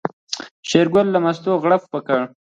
شېرګل 0.69 1.07
له 1.13 1.19
مستو 1.23 1.51
غوړپ 1.63 1.83
وکړ. 1.91 2.21